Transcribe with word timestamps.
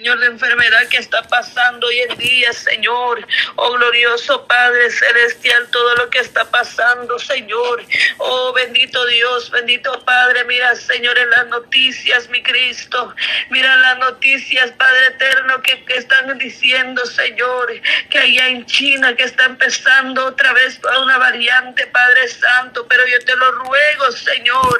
Señor, 0.00 0.18
de 0.18 0.28
enfermedad 0.28 0.88
que 0.88 0.96
está 0.96 1.20
pasando 1.24 1.86
hoy 1.86 1.98
en 1.98 2.16
día, 2.16 2.50
Señor. 2.54 3.26
Oh, 3.56 3.72
glorioso 3.72 4.46
Padre 4.46 4.90
Celestial, 4.90 5.68
todo 5.70 5.94
lo 5.96 6.08
que 6.08 6.20
está 6.20 6.50
pasando, 6.50 7.18
Señor. 7.18 7.84
Oh, 8.16 8.50
bendito 8.54 9.04
Dios, 9.04 9.50
bendito 9.50 10.02
Padre. 10.06 10.44
Mira, 10.44 10.74
Señor, 10.74 11.18
en 11.18 11.28
las 11.28 11.48
noticias, 11.48 12.30
mi 12.30 12.42
Cristo. 12.42 13.14
Mira 13.50 13.76
las 13.76 13.98
noticias, 13.98 14.70
Padre 14.70 15.08
eterno, 15.08 15.60
que, 15.60 15.84
están 15.88 16.38
diciendo, 16.38 17.04
Señor, 17.04 17.70
que 18.08 18.20
allá 18.20 18.48
en 18.48 18.64
China, 18.64 19.14
que 19.14 19.24
está 19.24 19.44
empezando 19.44 20.24
otra 20.24 20.54
vez 20.54 20.80
una 21.02 21.18
variante, 21.18 21.86
Padre 21.88 22.26
Santo. 22.28 22.86
Pero 22.88 23.06
yo 23.06 23.18
te 23.26 23.36
lo 23.36 23.52
ruego, 23.52 24.12
Señor, 24.12 24.78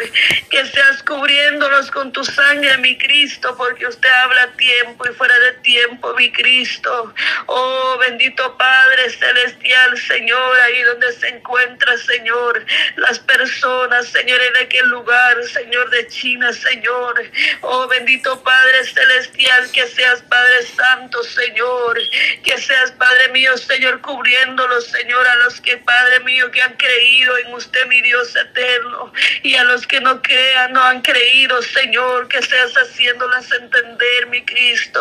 que 0.48 0.64
seas 0.64 1.02
cubriéndonos 1.02 1.90
con 1.90 2.10
tu 2.10 2.24
sangre, 2.24 2.78
mi 2.78 2.96
Cristo, 2.96 3.54
porque 3.58 3.86
usted 3.86 4.08
habla 4.08 4.44
a 4.44 4.52
tiempo 4.56 5.09
fuera 5.12 5.38
de 5.38 5.52
tiempo, 5.62 6.14
mi 6.14 6.30
Cristo. 6.32 7.14
Oh, 7.46 7.98
bendito 7.98 8.56
Padre 8.56 9.10
Celestial, 9.10 9.98
Señor, 9.98 10.60
ahí 10.60 10.82
donde 10.82 11.12
se 11.12 11.28
encuentra, 11.28 11.96
Señor, 11.98 12.64
las 12.96 13.18
personas, 13.18 14.06
Señor, 14.08 14.40
en 14.40 14.56
aquel 14.64 14.86
lugar, 14.88 15.42
Señor 15.44 15.90
de 15.90 16.06
China, 16.08 16.52
Señor. 16.52 17.14
Oh, 17.62 17.86
bendito 17.88 18.42
Padre 18.42 18.84
Celestial, 18.84 19.70
que 19.72 19.86
seas 19.86 20.22
Padre 20.22 20.62
Santo, 20.62 21.22
Señor, 21.24 21.98
que 22.44 22.58
seas 22.58 22.92
Padre 22.92 23.28
mío, 23.28 23.56
Señor, 23.56 24.00
cubriéndolos, 24.00 24.86
Señor, 24.86 25.26
a 25.26 25.36
los 25.36 25.60
que, 25.60 25.76
Padre 25.78 26.20
mío, 26.20 26.50
que 26.50 26.62
han 26.62 26.74
creído 26.74 27.38
en 27.38 27.54
usted, 27.54 27.86
mi 27.86 28.00
Dios 28.02 28.34
eterno, 28.36 29.12
y 29.42 29.54
a 29.56 29.64
los 29.64 29.86
que 29.86 30.00
no 30.00 30.22
crean, 30.22 30.72
no 30.72 30.82
han 30.82 31.02
creído, 31.02 31.62
Señor, 31.62 32.28
que 32.28 32.42
seas 32.42 32.72
haciéndolas 32.74 33.50
entender, 33.52 34.26
mi 34.28 34.44
Cristo. 34.44 34.99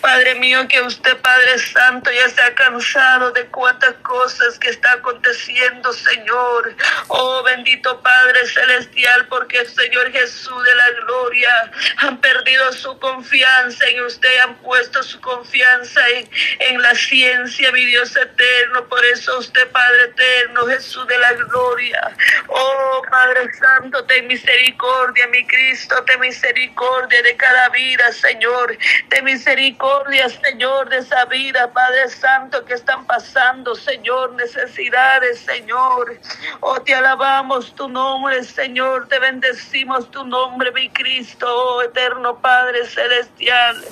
Padre 0.00 0.34
mío, 0.36 0.66
que 0.68 0.80
usted, 0.80 1.16
Padre 1.18 1.58
Santo, 1.58 2.10
ya 2.10 2.28
se 2.28 2.42
ha 2.42 2.54
cansado 2.54 3.30
de 3.32 3.46
cuántas 3.46 3.94
cosas 4.02 4.58
que 4.58 4.70
está 4.70 4.92
aconteciendo, 4.92 5.92
Señor. 5.92 6.74
Oh, 7.08 7.42
bendito 7.42 8.00
Padre 8.00 8.46
Celestial, 8.46 9.26
porque 9.28 9.58
el 9.58 9.68
Señor 9.68 10.10
Jesús 10.12 10.64
de 10.64 10.74
la 10.74 10.90
gloria 11.00 11.72
han 11.98 12.18
perdido 12.18 12.72
su 12.72 12.98
confianza 12.98 13.86
en 13.88 14.04
usted, 14.04 14.38
han 14.40 14.56
puesto 14.56 15.02
su 15.02 15.20
confianza 15.20 16.00
en, 16.10 16.28
en 16.60 16.82
la 16.82 16.94
ciencia, 16.94 17.72
mi 17.72 17.84
Dios 17.84 18.14
eterno. 18.16 18.86
Por 18.88 19.04
eso 19.06 19.38
usted, 19.38 19.68
Padre 19.70 20.04
eterno, 20.04 20.66
Jesús 20.66 21.06
de 21.06 21.18
la 21.18 21.32
gloria. 21.32 22.16
Oh, 22.48 23.02
Padre 23.10 23.52
Santo, 23.54 24.04
ten 24.04 24.26
misericordia, 24.26 25.26
mi 25.28 25.46
Cristo, 25.46 26.02
ten 26.04 26.20
misericordia 26.20 27.22
de 27.22 27.36
cada 27.36 27.68
vida, 27.70 28.12
Señor. 28.12 28.76
Ten 29.08 29.24
misericordia, 29.24 29.37
Señor, 29.38 30.88
de 30.88 30.98
esa 30.98 31.24
vida, 31.26 31.70
Padre 31.72 32.08
Santo, 32.08 32.64
que 32.64 32.74
están 32.74 33.06
pasando, 33.06 33.74
Señor, 33.74 34.32
necesidades, 34.32 35.40
Señor. 35.40 36.18
Oh, 36.60 36.80
te 36.80 36.94
alabamos 36.94 37.74
tu 37.74 37.88
nombre, 37.88 38.42
Señor, 38.42 39.08
te 39.08 39.18
bendecimos 39.18 40.10
tu 40.10 40.24
nombre, 40.24 40.72
mi 40.72 40.88
Cristo, 40.90 41.46
oh, 41.48 41.82
eterno 41.82 42.40
Padre 42.40 42.84
celestial. 42.86 43.84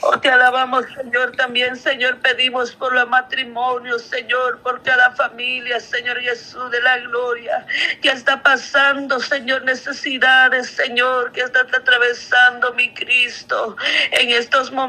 Oh, 0.00 0.18
te 0.18 0.30
alabamos, 0.30 0.86
Señor, 0.94 1.36
también, 1.36 1.76
Señor, 1.76 2.18
pedimos 2.20 2.74
por 2.74 2.94
los 2.94 3.08
matrimonios, 3.08 4.02
Señor, 4.02 4.60
por 4.60 4.82
cada 4.82 5.10
familia, 5.12 5.80
Señor 5.80 6.20
Jesús 6.20 6.70
de 6.70 6.80
la 6.80 6.98
gloria, 6.98 7.66
que 8.00 8.08
está 8.08 8.42
pasando, 8.42 9.20
Señor, 9.20 9.64
necesidades, 9.64 10.70
Señor, 10.70 11.32
que 11.32 11.42
está 11.42 11.60
atravesando 11.60 12.72
mi 12.74 12.92
Cristo 12.94 13.76
en 14.12 14.30
estos 14.30 14.70
momentos, 14.72 14.85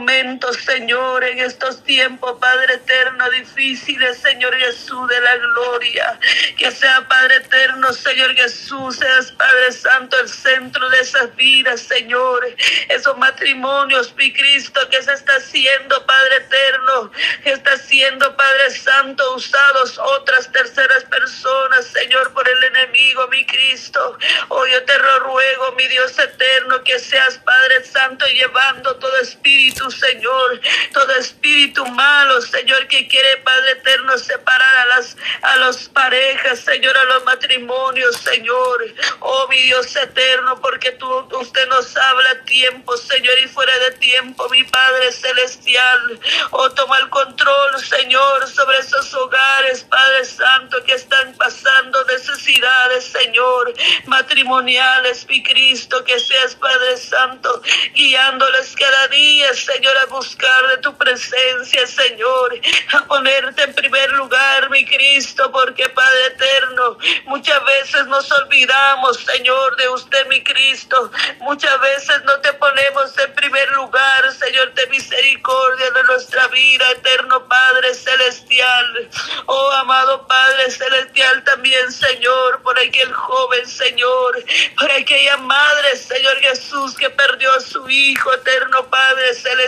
Señor, 0.54 1.24
en 1.24 1.40
estos 1.40 1.84
tiempos, 1.84 2.38
Padre 2.40 2.76
eterno, 2.76 3.30
difíciles, 3.32 4.18
Señor 4.20 4.56
Jesús 4.56 5.08
de 5.10 5.20
la 5.22 5.36
gloria. 5.38 6.20
Que 6.56 6.72
sea, 6.72 7.08
Padre 7.08 7.38
eterno, 7.38 7.92
Señor 7.94 8.36
Jesús, 8.36 8.98
seas, 8.98 9.32
Padre 9.32 9.72
Santo, 9.72 10.20
el 10.20 10.30
centro 10.30 10.88
de 10.90 11.00
esas 11.00 11.36
vidas, 11.36 11.82
Señor. 11.82 12.48
Esos 12.90 13.18
matrimonios, 13.18 14.14
mi 14.16 14.32
Cristo, 14.32 14.80
que 14.90 15.02
se 15.02 15.14
está 15.14 15.36
haciendo, 15.36 16.06
Padre 16.06 16.36
eterno, 16.38 17.12
que 17.44 17.52
está 17.54 17.78
siendo, 17.78 18.36
Padre 18.38 18.72
Santo, 18.72 19.36
usados 19.36 19.98
otras 19.98 20.52
terceras 20.52 21.04
personas, 21.06 21.86
Señor, 21.86 22.34
por 22.34 22.48
el 22.48 22.64
enemigo, 22.64 23.28
mi 23.30 23.46
Cristo. 23.46 24.18
Hoy 24.50 24.72
yo 24.72 24.84
te 24.84 24.98
ruego, 24.98 25.72
mi 25.74 25.88
Dios 25.88 26.18
eterno, 26.20 26.84
que 26.84 27.00
seas, 27.00 27.40
Padre 27.40 27.84
Santo, 27.84 28.26
llevando 28.28 28.96
todo 28.98 29.16
espíritu, 29.18 29.87
Señor, 29.92 30.62
todo 30.94 31.12
espíritu 31.16 31.86
malo, 31.86 32.42
Señor, 32.42 32.88
que 32.88 33.08
quiere, 33.08 33.38
Padre 33.38 33.72
eterno, 33.72 34.18
separar 34.18 34.78
a 34.78 34.86
las 34.96 35.18
a 35.42 35.58
las 35.58 35.90
parejas, 35.90 36.60
Señor, 36.60 36.98
a 36.98 37.04
los 37.06 37.24
matrimonios, 37.26 38.18
Señor. 38.18 38.94
Oh, 39.20 39.48
mi 39.50 39.58
Dios 39.64 39.96
eterno, 39.96 40.60
porque 40.62 40.92
tú 40.94 41.08
usted 41.40 41.68
nos 41.68 41.96
habla 41.96 42.32
a 42.32 42.46
tiempo, 42.46 42.96
Señor, 42.98 43.36
y 43.44 43.48
fuera 43.48 43.78
de 43.80 43.92
tiempo, 43.92 44.48
mi 44.50 44.64
Padre 44.64 45.12
celestial. 45.12 46.20
Oh, 46.52 46.70
toma 46.72 46.98
el 47.00 47.10
control, 47.10 47.80
Señor, 47.80 48.48
sobre 48.48 48.78
esos 48.80 49.14
hogares, 49.14 49.84
Padre 49.84 50.26
Santo, 50.26 50.84
que 50.84 50.94
están 50.94 51.34
pasando 51.34 52.04
necesidades, 52.06 53.06
Señor, 53.06 53.74
matrimoniales, 54.06 55.28
mi 55.28 55.44
Cristo, 55.44 56.04
que 56.04 56.20
seas, 56.20 56.56
Padre 56.56 56.98
Santo, 56.98 57.62
guiándoles 57.94 58.76
cada 58.76 59.08
día, 59.10 59.54
Señor, 59.54 59.77
a 59.86 60.06
buscar 60.08 60.68
de 60.70 60.78
tu 60.78 60.98
presencia, 60.98 61.86
Señor, 61.86 62.60
a 62.94 63.06
ponerte 63.06 63.62
en 63.64 63.74
primer 63.76 64.12
lugar, 64.14 64.70
mi 64.72 64.84
Cristo, 64.86 65.52
porque 65.52 65.88
Padre 65.90 66.26
eterno, 66.28 66.98
muchas 67.26 67.64
veces 67.64 68.08
nos 68.08 68.32
olvidamos, 68.32 69.18
Señor, 69.18 69.76
de 69.76 69.90
usted, 69.90 70.26
mi 70.28 70.44
Cristo. 70.44 71.12
Muchas 71.40 71.80
veces 71.80 72.24
no 72.26 72.40
te 72.40 72.54
ponemos 72.54 73.16
en 73.20 73.34
primer 73.36 73.70
lugar, 73.74 74.34
Señor, 74.34 74.74
de 74.74 74.88
misericordia 74.88 75.92
de 75.92 76.04
nuestra 76.04 76.48
vida, 76.48 76.86
eterno 76.92 77.48
Padre 77.48 77.94
celestial. 77.94 79.10
Oh, 79.46 79.72
amado 79.74 80.26
Padre 80.28 80.72
celestial, 80.72 81.44
también, 81.44 81.92
Señor, 81.92 82.64
por 82.64 82.78
aquel 82.80 83.14
joven, 83.14 83.68
Señor, 83.68 84.44
por 84.78 84.92
aquella 84.92 85.38
madre, 85.38 85.96
Señor 85.96 86.36
Jesús, 86.38 86.96
que 86.96 87.10
perdió 87.12 87.54
a 87.54 87.60
su 87.60 87.88
hijo, 87.90 88.34
eterno 88.34 88.90
Padre 88.90 89.36
celestial, 89.36 89.67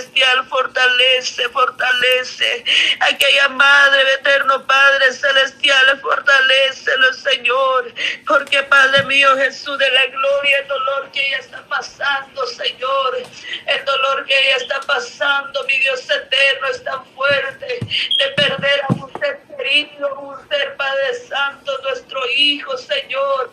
fortalece, 0.50 1.50
fortalece. 1.50 2.64
Aquella 3.00 3.50
madre, 3.50 4.14
eterno 4.14 4.66
Padre 4.66 5.12
celestial, 5.14 6.00
fortalecelo, 6.02 7.14
Señor, 7.14 7.94
porque 8.28 8.64
Padre 8.64 9.04
mío, 9.04 9.36
Jesús 9.38 9.78
de 9.78 9.90
la 9.90 10.06
gloria, 10.08 10.60
el 10.60 10.68
dolor 10.68 11.12
que 11.12 11.26
ella 11.28 11.38
está 11.38 11.62
pasando, 11.68 12.46
Señor, 12.48 13.18
el 13.66 13.86
dolor 13.86 14.26
que 14.26 14.34
ella 14.38 14.58
está 14.58 14.82
pasando, 14.82 15.64
mi 15.66 15.78
Dios 15.80 16.10
eterno, 16.10 16.68
es 16.68 16.84
tan 16.84 17.06
fuerte. 17.14 17.80
De 18.18 18.28
perder 18.36 18.82
a 18.90 18.94
un 18.94 19.12
ser 19.20 19.42
querido, 19.58 20.16
un 20.20 20.50
ser 20.50 20.76
Padre 20.76 21.14
Santo, 21.28 21.72
nuestro 21.84 22.20
Hijo, 22.36 22.78
Señor, 22.78 23.52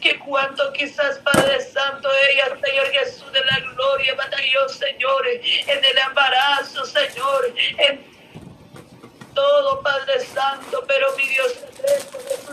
que 0.00 0.18
cuando 0.18 0.72
quizás 0.72 1.18
Padre 1.18 1.60
Santo, 1.60 2.10
ella, 2.30 2.56
Señor 2.62 2.86
Jesús 2.90 3.21
Señor, 5.22 5.40
en 5.66 5.84
el 5.84 5.98
embarazo, 5.98 6.84
Señor, 6.84 7.54
en 7.78 8.12
todo, 9.34 9.80
Padre 9.82 10.20
Santo, 10.26 10.84
pero 10.86 11.14
mi 11.16 11.26
Dios 11.26 11.54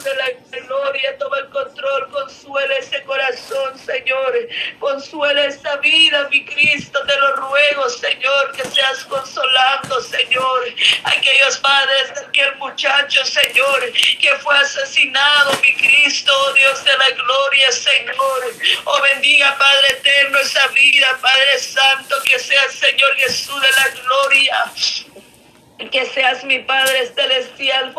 de 0.03 0.15
la 0.15 0.25
gloria, 0.61 1.17
toma 1.17 1.39
el 1.39 1.49
control, 1.49 2.09
consuela 2.09 2.73
ese 2.75 3.03
corazón, 3.03 3.77
Señor, 3.77 4.33
consuela 4.79 5.45
esa 5.45 5.75
vida, 5.77 6.27
mi 6.29 6.45
Cristo, 6.45 6.99
te 7.05 7.15
lo 7.17 7.35
ruego, 7.35 7.89
Señor, 7.89 8.53
que 8.53 8.63
seas 8.69 9.03
consolando, 9.05 10.01
Señor, 10.01 10.73
aquellos 11.03 11.57
padres 11.57 12.13
aquel 12.27 12.55
muchacho, 12.55 13.25
Señor, 13.25 13.91
que 14.19 14.35
fue 14.37 14.55
asesinado, 14.57 15.51
mi 15.61 15.68
la 16.99 17.09
gloria, 17.11 17.71
Señor, 17.71 18.53
oh 18.85 19.01
bendiga, 19.01 19.57
Padre 19.57 19.91
eterno, 19.91 20.39
esa 20.39 20.67
vida, 20.67 21.17
Padre 21.21 21.59
Santo, 21.59 22.15
que 22.25 22.37
sea, 22.37 22.69
Señor 22.69 23.15
Jesús 23.15 23.61
de 23.61 23.69
la 23.71 23.89
gloria, 23.89 24.71
que 25.91 26.05
seas 26.05 26.43
mi 26.43 26.59
Padre 26.59 27.11
celestial 27.15 27.93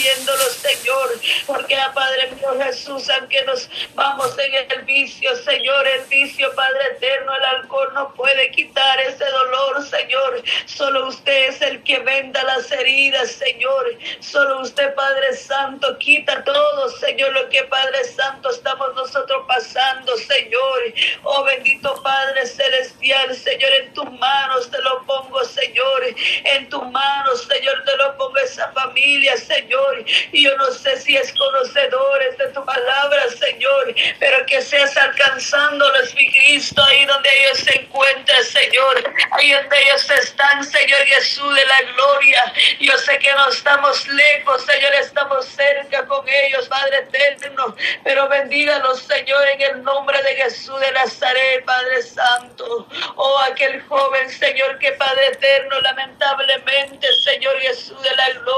Señor, 0.00 1.20
porque 1.46 1.76
a 1.76 1.92
Padre 1.92 2.30
mío 2.32 2.48
Jesús, 2.64 3.08
aunque 3.10 3.44
nos 3.44 3.68
vamos 3.94 4.34
en 4.38 4.70
el 4.70 4.82
vicio, 4.84 5.34
Señor, 5.36 5.86
el 5.86 6.04
vicio, 6.06 6.52
Padre 6.54 6.80
eterno, 6.96 7.34
el 7.34 7.44
alcohol 7.44 7.90
no 7.94 8.14
puede 8.14 8.50
quitar 8.50 9.00
ese 9.00 9.24
dolor, 9.24 9.86
Señor. 9.86 10.42
Solo 10.66 11.08
usted 11.08 11.48
es 11.48 11.60
el 11.62 11.82
que 11.82 11.98
venda 12.00 12.42
las 12.44 12.70
heridas, 12.72 13.30
Señor. 13.32 13.98
Solo 14.20 14.60
usted, 14.60 14.94
Padre 14.94 15.34
Santo, 15.34 15.98
quita 15.98 16.44
todo, 16.44 16.88
Señor, 16.98 17.32
lo 17.32 17.48
que 17.50 17.62
Padre 17.64 18.04
Santo 18.04 18.50
estamos 18.50 18.94
nosotros 18.94 19.44
pasando, 19.46 20.16
Señor. 20.16 20.94
Oh 21.24 21.44
bendito 21.44 22.02
Padre 22.02 22.46
celestial, 22.46 23.34
Señor, 23.34 23.70
en 23.82 23.92
tus 23.92 24.10
manos 24.12 24.70
te 24.70 24.80
lo 24.82 25.04
pongo 25.04 25.44
Señor. 25.44 26.02
En 26.44 26.68
tu 26.68 26.82
mano, 26.82 27.36
Señor, 27.36 27.82
te 27.84 27.96
lo 27.96 28.16
pongo 28.16 28.38
esa 28.60 28.72
familia, 28.72 29.36
Señor. 29.36 30.04
Y 30.32 30.44
yo 30.44 30.56
no 30.56 30.66
sé 30.72 30.96
si 31.00 31.16
es 31.16 31.32
conocedores 31.32 32.36
de 32.38 32.48
tu 32.48 32.64
palabra, 32.64 33.22
Señor, 33.30 33.94
pero 34.18 34.44
que 34.46 34.60
seas 34.60 34.96
alcanzándolos, 34.96 36.14
mi 36.14 36.30
Cristo, 36.32 36.82
ahí 36.82 37.04
donde 37.06 37.28
ellos 37.40 37.58
se 37.58 37.78
encuentran, 37.78 38.44
Señor. 38.44 39.14
Ahí 39.32 39.52
donde 39.52 39.82
ellos 39.82 40.10
están, 40.10 40.64
Señor 40.64 41.00
Jesús 41.06 41.54
de 41.54 41.64
la 41.64 41.82
gloria. 41.92 42.52
Yo 42.80 42.96
sé 42.98 43.18
que 43.18 43.32
no 43.32 43.48
estamos 43.48 44.06
lejos, 44.08 44.64
Señor, 44.64 44.94
estamos 44.94 45.46
cerca 45.46 46.06
con 46.06 46.28
ellos, 46.28 46.68
Padre 46.68 46.98
eterno. 46.98 47.74
Pero 48.04 48.28
bendígalos, 48.28 49.02
Señor, 49.02 49.46
en 49.48 49.60
el 49.62 49.82
nombre 49.82 50.22
de 50.22 50.36
Jesús 50.36 50.78
de 50.80 50.92
Nazaret, 50.92 51.64
Padre 51.64 52.02
Santo. 52.02 52.86
Oh, 53.16 53.38
aquel 53.50 53.82
joven, 53.82 54.28
Señor, 54.30 54.78
que 54.78 54.92
Padre 54.92 55.28
eterno, 55.28 55.80
lamentablemente, 55.80 57.06
Señor 57.24 57.58
Jesús 57.60 58.00
de 58.02 58.14
la 58.16 58.30
gloria, 58.30 58.49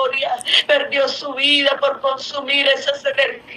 perdió 0.67 1.09
su 1.09 1.33
vida 1.35 1.77
por 1.81 2.01
consumir 2.01 2.67
esas 2.69 3.05
energías, 3.05 3.52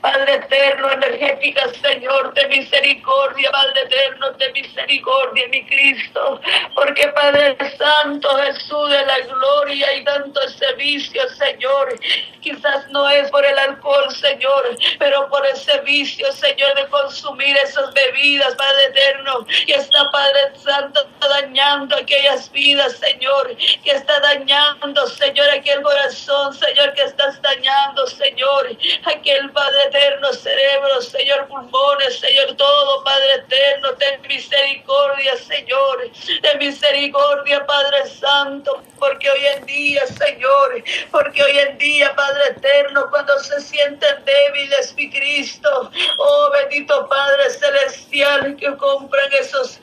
Padre 0.00 0.34
eterno, 0.34 0.90
energéticas, 0.90 1.72
Señor, 1.76 2.34
de 2.34 2.46
misericordia, 2.48 3.50
Padre 3.50 3.82
eterno, 3.82 4.30
de 4.32 4.52
misericordia, 4.52 5.48
mi 5.48 5.64
Cristo. 5.66 6.40
Porque 6.74 7.08
Padre 7.08 7.56
Santo, 7.76 8.28
Jesús 8.38 8.90
de 8.90 9.06
la 9.06 9.18
gloria 9.20 9.94
y 9.94 10.04
tanto 10.04 10.40
ese 10.42 10.72
vicio, 10.74 11.22
Señor, 11.30 11.98
quizás 12.40 12.88
no 12.90 13.08
es 13.08 13.30
por 13.30 13.44
el 13.44 13.58
alcohol, 13.58 14.10
Señor, 14.14 14.76
pero 14.98 15.28
por 15.28 15.44
ese 15.46 15.80
vicio, 15.80 16.30
Señor, 16.32 16.74
de 16.74 16.86
consumir 16.88 17.56
esas 17.58 17.92
bebidas, 17.92 18.54
Padre 18.54 18.84
eterno, 18.86 19.46
y 19.66 19.72
está, 19.72 20.10
Padre 20.10 20.56
Santo, 20.56 21.06
dañando 21.20 21.96
aquellas 21.96 22.50
vidas, 22.52 22.92
Señor, 22.98 23.56
que 23.56 23.90
está 23.90 24.20
dañando, 24.20 25.06
Señor, 25.06 25.50
aquel 25.50 25.82
corazón, 25.82 26.54
Señor, 26.54 26.92
que 26.94 27.02
estás 27.02 27.40
dañando, 27.42 28.06
Señor, 28.06 28.76
aquel 29.04 29.35
Padre 29.52 29.82
eterno, 29.88 30.32
cerebro, 30.32 31.00
Señor, 31.02 31.46
pulmones, 31.48 32.18
Señor, 32.18 32.54
todo, 32.56 33.04
Padre 33.04 33.34
eterno, 33.34 33.90
ten 33.94 34.20
misericordia, 34.22 35.36
Señor, 35.36 36.10
ten 36.42 36.58
misericordia, 36.58 37.64
Padre 37.66 38.06
Santo, 38.06 38.82
porque 38.98 39.30
hoy 39.30 39.46
en 39.56 39.66
día, 39.66 40.06
Señor, 40.06 40.82
porque 41.10 41.42
hoy 41.42 41.58
en 41.58 41.78
día, 41.78 42.14
Padre 42.14 42.42
eterno, 42.50 43.08
cuando 43.10 43.38
se 43.38 43.60
sienten 43.60 44.24
débiles, 44.24 44.94
mi 44.94 45.10
Cristo, 45.10 45.90
oh 46.18 46.50
bendito 46.50 47.08
Padre 47.08 47.50
celestial, 47.50 48.56
que 48.56 48.76
compran 48.76 49.32
esos, 49.32 49.80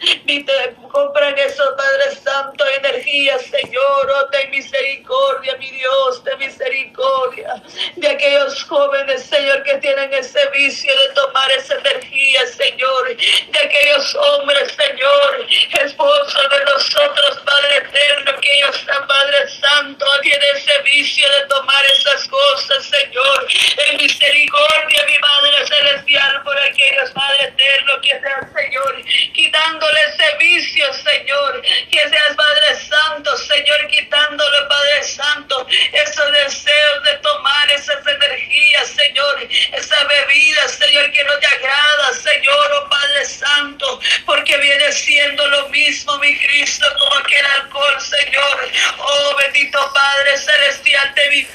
compran 0.91 1.37
esos, 1.37 1.69
Padre 1.77 2.15
Santo, 2.23 2.65
energía, 2.65 3.37
Señor, 3.39 4.11
oh 4.15 4.29
ten 4.29 4.49
misericordia, 4.51 5.55
mi 5.57 5.69
Dios, 5.71 6.23
ten 6.23 6.37
misericordia 6.37 7.61
de 7.95 8.07
aquellos 8.07 8.63
jóvenes, 8.63 9.23
Señor, 9.23 9.63
que 9.63 9.75
tienen 9.77 10.13
ese 10.13 10.39
vicio 10.49 10.93
de 10.93 11.13
tomar 11.13 11.51
esa 11.51 11.75
energía, 11.75 12.45
Señor, 12.47 13.15
de 13.15 13.59
aquellos 13.59 14.15
hombres, 14.15 14.71
Señor, 14.71 15.47
esposos 15.83 16.49
de 16.49 16.65
nosotros, 16.65 17.39
Padre 17.45 17.77
eterno, 17.77 18.39
que 18.39 18.57
ellos 18.57 18.75
están, 18.75 19.02
Padre 19.07 19.49
Santo, 19.61 20.05
tiene 20.21 20.45
ese 20.55 20.81
vicio 20.83 21.27
de 21.29 21.45
tomar 21.47 21.83
esas 21.97 22.27
cosas, 22.27 22.85
Señor, 22.85 23.47
en 23.87 23.97
misericordia, 23.97 25.03
mi 25.05 25.17
Padre 25.17 25.67
celestial, 25.67 26.43
por 26.43 26.57
aquellos, 26.57 27.11
Padre 27.11 27.45
eterno, 27.45 28.01
que 28.01 28.19
sean, 28.19 28.53
Señor, 28.53 29.05
quitándole 29.33 29.99
ese 30.09 30.37
vicio, 30.37 30.93
Señor, 30.93 31.61
que 31.61 32.09
seas, 32.09 32.35
Padre 32.35 32.75
Santo, 32.75 33.37
Señor, 33.37 33.87
quitándole, 33.87 34.57
Padre 34.67 35.03
Santo, 35.03 35.67
esos 35.93 36.31
deseos 36.31 37.03
de 37.03 37.17
tomar 37.17 37.71
esas 37.71 38.05
energías, 38.05 38.87
Señor, 38.89 39.47
esa 39.73 40.03
bebida, 40.05 40.67
Señor, 40.67 41.11
que 41.11 41.23
no 41.23 41.37
te 41.39 41.47
agrada, 41.47 42.13
Señor, 42.13 42.71
oh 42.73 42.89
Padre 42.89 43.25
Santo, 43.25 43.99
porque 44.25 44.57
viene 44.57 44.91
siendo 44.91 45.47
lo 45.47 45.69
mismo, 45.69 46.17
mi 46.19 46.37
Cristo, 46.37 46.85
como 46.99 47.15
aquel 47.15 47.45
alcohol, 47.61 48.01
Señor. 48.01 48.71
Oh, 48.97 49.35
bendito 49.37 49.79
Padre 49.93 50.37
Celestial, 50.37 51.13
te 51.13 51.29
vi 51.29 51.47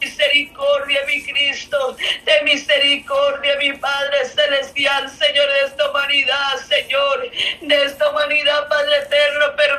misericordia, 0.00 1.00
mi 1.06 1.24
Cristo, 1.24 1.96
de 2.24 2.42
misericordia, 2.42 3.56
mi 3.56 3.72
Padre 3.72 4.26
Celestial, 4.26 5.10
Señor, 5.10 5.48
de 5.48 5.60
esta 5.66 5.90
humanidad, 5.90 6.56
Señor, 6.68 7.30
de 7.62 7.84
esta 7.84 8.10
humanidad, 8.10 8.68
Padre 8.68 9.06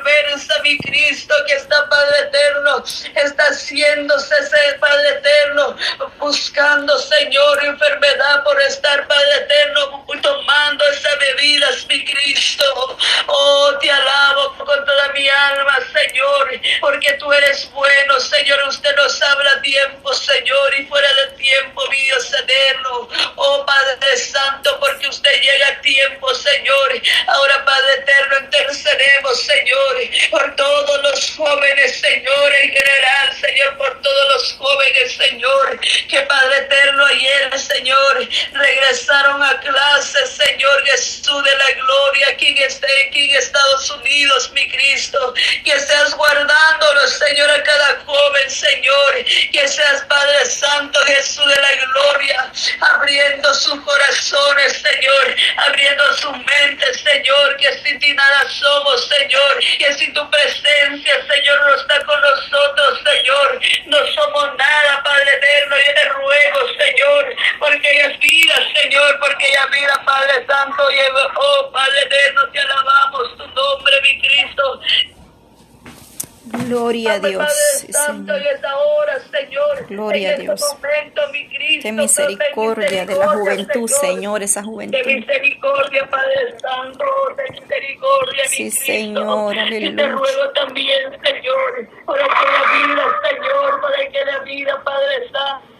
Perversa, 0.06 0.62
mi 0.62 0.78
Cristo, 0.78 1.34
que 1.46 1.54
está, 1.54 1.88
Padre 1.88 2.20
Eterno, 2.20 2.84
está 3.14 3.42
haciéndose, 3.48 4.36
Padre 4.78 5.08
Eterno, 5.08 5.76
buscando, 6.18 6.96
Señor, 6.98 7.64
enfermedad 7.64 8.44
por 8.44 8.60
estar, 8.62 9.06
Padre 9.08 9.36
Eterno, 9.36 10.06
tomando 10.22 10.84
esas 10.86 11.18
bebidas, 11.18 11.86
mi 11.88 12.04
Cristo. 12.04 12.64
Oh, 13.26 13.78
te 13.80 13.90
alabo 13.90 14.54
con 14.58 14.84
toda 14.84 15.08
mi 15.12 15.28
alma, 15.28 15.76
Señor, 15.92 16.60
porque 16.80 17.12
tú 17.14 17.32
eres 17.32 17.68
bueno, 17.72 18.20
Señor, 18.20 18.60
usted 18.68 18.94
nos 18.96 19.20
habla 19.22 19.60
tiempo, 19.62 20.12
Señor, 20.14 20.74
y 20.78 20.86
fuera 20.86 21.08
de 21.14 21.36
tiempo, 21.36 21.82
mi 21.90 21.96
Dios 22.02 22.32
eterno. 22.32 23.08
Oh 23.36 23.66
Padre 23.66 24.16
Santo, 24.16 24.78
porque 24.80 25.08
usted 25.08 25.40
llega 25.40 25.68
a 25.68 25.80
tiempo, 25.80 26.34
Señor. 26.34 27.02
Ahora, 27.26 27.64
Padre 27.64 27.94
eterno, 27.94 28.38
intercedemos, 28.44 29.40
Señor, 29.40 29.95
por 30.30 30.56
todos 30.56 31.02
los 31.02 31.30
jóvenes, 31.36 32.00
Señor, 32.00 32.52
en 32.62 32.70
general, 32.70 33.36
Señor, 33.40 33.76
por 33.78 34.02
todos 34.02 34.34
los 34.34 34.52
jóvenes, 34.54 35.12
Señor, 35.12 35.80
que 36.08 36.20
Padre 36.22 36.58
eterno 36.58 37.06
ayer, 37.06 37.35
Señor, 37.54 38.28
regresaron 38.52 39.42
a 39.42 39.58
clases, 39.60 40.30
Señor 40.30 40.84
Jesús 40.86 41.44
de 41.44 41.56
la 41.56 41.70
gloria, 41.72 42.28
aquí 42.30 42.48
en, 42.48 42.58
este, 42.58 42.86
aquí 43.06 43.30
en 43.30 43.36
Estados 43.36 43.90
Unidos, 43.90 44.50
mi 44.52 44.68
Cristo, 44.68 45.34
que 45.64 45.78
seas 45.78 46.14
guardándolos, 46.14 47.12
Señor, 47.18 47.50
a 47.50 47.62
cada 47.62 48.00
joven, 48.04 48.50
Señor, 48.50 49.24
que 49.52 49.68
seas 49.68 50.02
Padre 50.08 50.44
Santo, 50.46 50.98
Jesús 51.06 51.46
de 51.46 51.60
la 51.60 51.72
gloria, 51.86 52.52
abriendo 52.80 53.54
sus 53.54 53.80
corazones, 53.82 54.82
Señor, 54.82 55.36
abriendo 55.68 56.16
su 56.16 56.32
mente, 56.32 56.94
Señor, 56.94 57.56
que 57.58 57.72
sin 57.84 57.98
ti 58.00 58.12
nada 58.12 58.48
somos, 58.48 59.08
Señor, 59.08 59.58
que 59.78 59.94
sin 59.94 60.12
tu 60.12 60.30
presencia, 60.30 61.26
Señor, 61.26 61.60
no 61.66 61.74
está 61.76 62.04
con 62.04 62.20
nosotros, 62.20 63.00
Señor, 63.04 63.60
no 63.86 63.98
somos 64.14 64.56
nada, 64.56 65.02
Padre 65.02 65.30
eterno, 65.36 65.76
y 65.78 65.94
te 65.94 66.08
ruego, 66.08 66.68
Señor, 66.78 67.35
porque 67.58 67.90
ella 67.90 68.08
es 68.12 68.18
vida, 68.18 68.54
Señor, 68.82 69.18
porque 69.20 69.44
ella 69.46 69.64
es 69.64 69.70
vida, 69.70 70.02
Padre 70.04 70.46
Santo, 70.46 70.82
y 70.90 70.96
oh, 71.36 71.70
Padre 71.72 72.02
eterno, 72.02 72.48
te 72.52 72.60
alabamos 72.60 73.36
tu 73.36 73.46
nombre, 73.48 73.94
mi 74.02 74.20
Cristo, 74.20 74.80
Gloria 76.46 77.14
a 77.14 77.18
Dios. 77.18 77.52
Señor. 79.30 79.86
Gloria 79.88 80.30
a 80.30 80.36
Dios. 80.36 80.60
Qué 81.82 81.92
misericordia 81.92 83.04
de 83.04 83.16
la 83.16 83.28
juventud, 83.28 83.88
Señor, 83.88 84.42
esa 84.42 84.62
juventud. 84.62 84.96
De 84.96 85.04
misericordia, 85.14 86.08
Padre 86.08 86.54
Santo, 86.60 87.04
de 87.36 87.60
misericordia, 87.60 88.42
mi 88.44 88.48
Sí, 88.48 88.70
Señor, 88.70 89.56
Y 89.56 89.94
te 89.94 90.08
ruego 90.08 90.50
también, 90.54 91.10
Señor, 91.24 91.88
por 92.04 92.18
aquella 92.20 92.86
vida, 92.86 93.20
Señor, 93.28 93.80
por 93.80 93.94
aquella 93.94 94.38
vida, 94.40 94.82
Padre 94.84 95.30
Santo. 95.32 95.75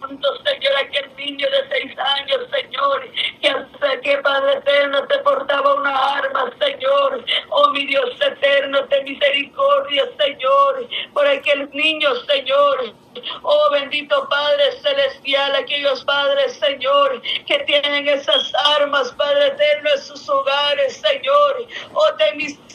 Señor, 0.00 0.76
aquel 0.78 1.16
niño 1.16 1.46
de 1.50 1.68
seis 1.68 1.98
años, 1.98 2.46
Señor, 2.52 3.10
que 3.40 3.48
hasta 3.48 4.00
que 4.00 4.18
Padre 4.18 4.54
eterno 4.54 5.06
te 5.08 5.18
portaba 5.18 5.74
una 5.74 6.14
arma, 6.14 6.52
Señor. 6.60 7.24
Oh, 7.50 7.70
mi 7.70 7.84
Dios 7.86 8.10
eterno, 8.20 8.82
de 8.82 9.02
misericordia, 9.02 10.04
Señor, 10.18 10.88
por 11.12 11.26
aquel 11.26 11.68
niño, 11.72 12.14
Señor. 12.26 12.94
Oh 13.42 13.70
bendito 13.72 14.28
Padre 14.28 14.72
Celestial, 14.80 15.56
aquellos 15.56 16.04
padres, 16.04 16.52
Señor, 16.54 17.20
que 17.46 17.58
tienen 17.60 18.06
esas 18.06 18.52
armas, 18.78 19.12
Padre 19.12 19.48
eterno, 19.48 19.90
en 19.94 20.02
sus 20.02 20.28
hogares, 20.28 20.96
Señor. 20.96 21.66
Oh, 21.92 22.14
ten 22.18 22.36
misericordia, 22.36 22.67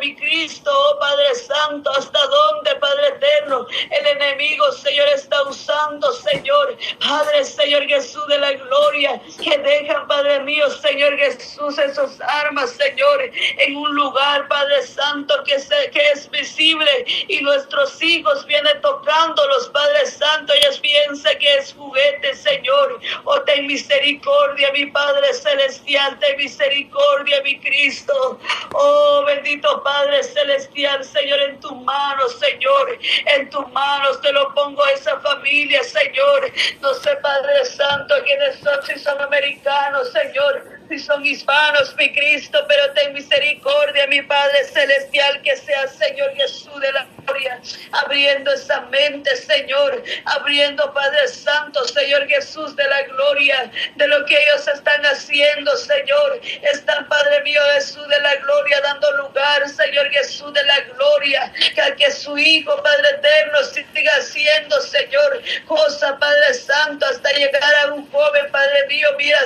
mi 0.00 0.14
Cristo, 0.14 0.70
oh 0.72 0.98
Padre 0.98 1.34
Santo, 1.34 1.90
hasta 1.90 2.18
dónde, 2.26 2.74
Padre 2.76 3.08
eterno, 3.08 3.66
el 3.90 4.06
enemigo, 4.06 4.70
Señor, 4.72 5.08
está 5.08 5.42
usando, 5.44 6.12
Señor, 6.12 6.76
Padre, 7.00 7.44
Señor 7.44 7.84
Jesús 7.86 8.26
de 8.28 8.38
la 8.38 8.52
gloria, 8.52 9.20
que 9.42 9.58
dejan, 9.58 10.06
Padre 10.06 10.40
mío, 10.40 10.68
Señor 10.70 11.16
Jesús, 11.16 11.78
esas 11.78 12.20
armas, 12.20 12.70
Señor, 12.70 13.30
en 13.58 13.76
un 13.76 13.94
lugar, 13.94 14.48
Padre 14.48 14.82
Santo, 14.86 15.34
que, 15.44 15.58
se, 15.58 15.90
que 15.90 16.02
es 16.10 16.30
visible 16.30 17.04
y 17.28 17.40
nuestros 17.40 18.02
hijos 18.02 18.44
vienen 18.46 18.80
tocando 18.80 19.22
usándolos, 19.22 19.68
Padre 19.68 20.06
Santo, 20.06 20.52
ellas 20.54 20.78
piensan 20.78 21.38
que 21.38 21.56
es 21.56 21.72
juguete, 21.74 22.34
Señor. 22.34 23.00
Oh, 23.24 23.40
ten 23.42 23.66
misericordia, 23.66 24.72
mi 24.72 24.86
Padre 24.86 25.32
Celestial, 25.34 26.18
ten 26.18 26.36
misericordia, 26.36 27.42
mi 27.42 27.58
Cristo. 27.58 28.38
Oh, 28.74 29.01
bendito 29.26 29.82
Padre 29.82 30.22
Celestial, 30.22 31.04
Señor, 31.04 31.40
en 31.42 31.60
tus 31.60 31.72
manos, 31.72 32.38
Señor, 32.38 32.98
en 33.36 33.50
tus 33.50 33.68
manos 33.72 34.20
te 34.20 34.32
lo 34.32 34.52
pongo 34.54 34.84
a 34.84 34.90
esa 34.92 35.18
familia, 35.20 35.82
Señor. 35.82 36.52
No 36.80 36.94
sé, 36.94 37.16
Padre 37.16 37.64
Santo, 37.64 38.14
quiénes 38.24 38.58
son, 38.58 38.82
si 38.86 38.98
son 38.98 39.20
americanos, 39.20 40.10
Señor 40.12 40.81
si 40.92 40.98
son 40.98 41.24
hispanos, 41.24 41.96
mi 41.96 42.12
Cristo, 42.12 42.62
pero 42.68 42.92
ten 42.92 43.14
misericordia, 43.14 44.06
mi 44.08 44.20
Padre 44.20 44.62
Celestial, 44.64 45.40
que 45.40 45.56
sea 45.56 45.88
Señor 45.88 46.34
Jesús 46.34 46.78
de 46.80 46.92
la 46.92 47.06
gloria, 47.24 47.58
abriendo 47.92 48.52
esa 48.52 48.82
mente, 48.82 49.34
Señor, 49.36 50.02
abriendo, 50.26 50.92
Padre 50.92 51.28
Santo, 51.28 51.82
Señor 51.88 52.28
Jesús 52.28 52.76
de 52.76 52.86
la 52.86 53.02
gloria, 53.04 53.70
de 53.96 54.06
lo 54.06 54.22
que 54.26 54.34
ellos 54.38 54.68
están 54.68 55.02
haciendo, 55.06 55.74
Señor. 55.78 56.40
Están, 56.62 57.08
Padre 57.08 57.42
mío, 57.42 57.62
Jesús 57.74 58.06
de 58.08 58.20
la 58.20 58.34
gloria, 58.36 58.80
dando 58.82 59.16
lugar, 59.16 59.66
Señor 59.70 60.10
Jesús 60.10 60.52
de 60.52 60.62
la 60.64 60.80
gloria, 60.80 61.52
que 61.74 61.94
que 61.96 62.10
su 62.10 62.36
Hijo, 62.36 62.82
Padre 62.82 63.08
eterno, 63.16 63.58
siga 63.64 64.12
haciendo, 64.18 64.78
Señor, 64.82 65.42
cosa, 65.66 66.18
Padre 66.18 66.52
Santo, 66.52 67.06
hasta 67.06 67.32
llegar 67.32 67.74
a 67.76 67.81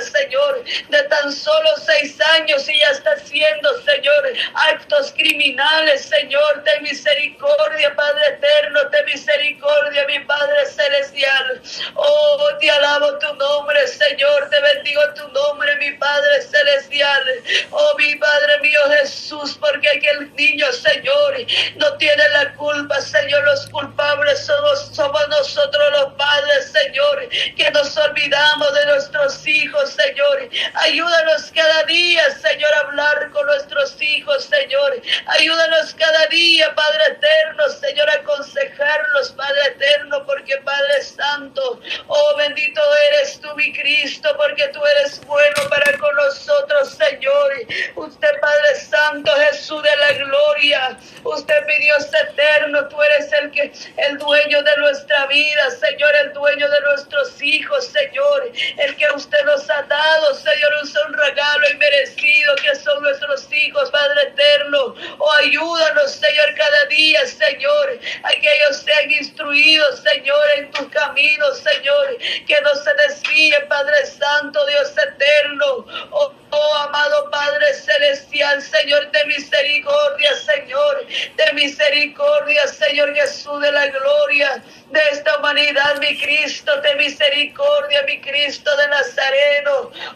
Señor, 0.01 0.63
de 0.89 1.03
tan 1.03 1.31
solo 1.31 1.69
seis 1.85 2.17
años 2.35 2.67
y 2.69 2.79
ya 2.79 2.89
está 2.91 3.11
haciendo, 3.11 3.81
Señor, 3.83 4.33
actos 4.53 5.13
criminales, 5.15 6.05
Señor, 6.05 6.63
de 6.63 6.79
misericordia, 6.81 7.95
Padre 7.95 8.21
eterno, 8.29 8.83
de 8.89 9.03
misericordia, 9.03 10.05
mi 10.07 10.19
Padre 10.19 10.65
celestial. 10.65 11.61
Oh, 11.95 12.49
te 12.59 12.69
alabo 12.69 13.17
tu 13.19 13.33
nombre, 13.35 13.87
Señor, 13.87 14.49
te 14.49 14.61
bendigo 14.61 15.01
tu 15.15 15.27
nombre, 15.29 15.75
mi 15.77 15.91
Padre 15.93 16.41
celestial. 16.41 17.23
Oh, 17.71 17.93
mi 17.97 18.15
Padre 18.15 18.59
mío 18.59 18.79
Jesús, 18.99 19.57
porque 19.59 19.89
aquel 19.89 20.33
niño, 20.35 20.71
Señor, 20.71 21.35
no 21.75 21.93
tiene 21.97 22.29
la 22.29 22.53
culpa, 22.53 22.99
Señor, 23.01 23.43
los 23.43 23.67
culpables 23.69 24.45
somos 24.45 25.27
nosotros 25.29 25.83
los 25.91 26.13
padres, 26.13 26.71
Señor, 26.71 27.29
que 27.55 27.71
nos 27.71 27.95
olvidamos 27.97 28.73
de 28.73 28.85
nuestros 28.85 29.47
hijos, 29.47 29.76
Señor. 29.85 30.49
Ayúdanos 30.73 31.51
cada 31.53 31.83
día, 31.83 32.23
Señor, 32.41 32.73
a 32.73 32.79
hablar 32.79 33.29
con 33.31 33.45
nuestros 33.45 34.01
hijos, 34.01 34.45
Señor. 34.45 35.01
Ayúdanos 35.27 35.93
cada 35.95 36.25
día, 36.27 36.73
Padre 36.75 37.03
eterno, 37.09 37.69
Señor, 37.69 38.09
a 38.09 38.13
aconsejarlos, 38.13 39.31
Padre 39.31 39.61
eterno, 39.75 40.25
porque 40.25 40.57
Padre 40.57 41.01
Santo, 41.01 41.79
oh 42.07 42.35
bendito 42.37 42.81
eres 43.11 43.39
tú, 43.39 43.53
mi 43.55 43.71
Cristo, 43.73 44.33
porque 44.37 44.67
tú 44.69 44.79
eres 44.85 45.19
bueno 45.25 45.69
para 45.69 45.97
con 45.97 46.15
nosotros, 46.15 46.91
Señor. 46.91 47.53
Usted, 47.95 48.39
Padre 48.39 48.75
Santo, 48.75 49.31
Jesús 49.49 49.81
de 49.83 49.95
la 49.97 50.11
gloria, 50.13 50.97
usted, 51.23 51.65
mi 51.65 51.75
Dios 51.79 52.07
eterno, 52.29 52.87
tú 52.87 53.01
eres 53.01 53.31
el 53.33 53.51
que, 53.51 53.71
el 53.97 54.17
dueño 54.17 54.61
de 54.63 54.77
nuestra 54.77 55.25
vida, 55.27 55.71
Señor, 55.71 56.15
el 56.15 56.33
dueño 56.33 56.69
de 56.69 56.81
nuestros 56.81 57.41
hijos, 57.41 57.85
Señor, 57.87 58.51
el 58.77 58.95
que 58.95 59.07
usted 59.15 59.43
nos 59.45 59.56
ha 59.69 59.81
dado, 59.83 60.33
Señor, 60.35 60.71
un 61.07 61.13
regalo 61.13 61.69
inmerecido 61.71 62.55
que 62.55 62.75
son 62.75 63.01
nuestros 63.01 63.47
hijos, 63.51 63.89
Padre 63.91 64.23
eterno. 64.23 64.95
Oh, 65.17 65.33
ayúdanos, 65.33 66.11
Señor, 66.11 66.53
cada 66.55 66.85
día, 66.85 67.25
Señor, 67.25 67.99
a 68.23 68.29
que 68.29 68.53
ellos 68.53 68.77
sean 68.77 69.11
instruidos, 69.11 69.99
Señor, 69.99 70.43
en 70.57 70.71
tus 70.71 70.87
caminos, 70.89 71.57
Señor, 71.59 72.17
que 72.45 72.61
no 72.61 72.75
se 72.75 72.93
desvíen, 72.93 73.67
Padre 73.67 74.05
Santo, 74.05 74.65
Dios 74.65 74.91
eterno. 74.97 75.85
Oh, 76.11 76.33
Oh, 76.49 76.75
amado 76.77 77.29
Padre 77.29 77.73
Celestial, 77.73 78.61
Señor 78.61 79.11
de 79.11 79.25
misericordia, 79.25 80.33
Señor, 80.35 81.05
de 81.35 81.53
misericordia, 81.53 82.65
Señor 82.67 83.13
Jesús 83.13 83.61
de 83.61 83.71
la 83.71 83.87
gloria 83.87 84.63
de 84.89 84.99
esta 85.11 85.37
humanidad, 85.39 85.99
mi 85.99 86.17
Cristo, 86.17 86.79
de 86.81 86.95
misericordia, 86.95 88.01
mi 88.03 88.21
Cristo 88.21 88.75
de 88.77 88.87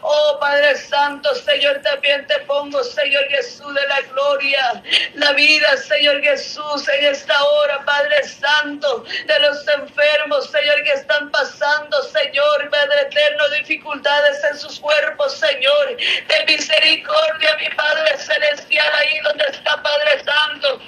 Oh 0.00 0.38
Padre 0.40 0.76
Santo, 0.76 1.34
Señor, 1.34 1.80
también 1.82 2.26
te 2.26 2.38
pongo, 2.40 2.82
Señor 2.82 3.24
Jesús 3.28 3.74
de 3.74 3.86
la 3.88 4.00
gloria, 4.02 4.82
la 5.14 5.32
vida, 5.32 5.76
Señor 5.76 6.20
Jesús, 6.22 6.88
en 6.88 7.06
esta 7.06 7.42
hora, 7.42 7.84
Padre 7.84 8.22
Santo, 8.24 9.04
de 9.26 9.38
los 9.40 9.66
enfermos, 9.68 10.50
Señor, 10.50 10.82
que 10.84 10.92
están 10.92 11.30
pasando, 11.30 12.02
Señor, 12.04 12.70
Padre 12.70 13.02
eterno, 13.02 13.48
dificultades 13.50 14.42
en 14.44 14.58
sus 14.58 14.80
cuerpos, 14.80 15.38
Señor. 15.38 15.96
De 15.96 16.44
misericordia, 16.46 17.56
mi 17.58 17.68
Padre 17.70 18.16
Celestial, 18.18 18.92
ahí 18.94 19.18
donde 19.20 19.44
está 19.50 19.82
Padre 19.82 20.24
Santo. 20.24 20.80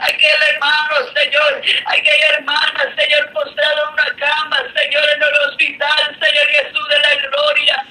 Aquel 0.00 0.42
hermano, 0.52 1.12
Señor, 1.14 1.62
aquella 1.86 2.26
hermana, 2.30 2.94
Señor, 2.96 3.32
postrado 3.32 3.84
en 3.84 3.92
una 3.92 4.16
cama, 4.16 4.58
Señor, 4.74 5.04
en 5.14 5.22
el 5.22 5.34
hospital, 5.48 6.18
Señor 6.20 6.46
Jesús 6.48 6.88
de 6.88 6.98
la 6.98 7.14
gloria. 7.28 7.86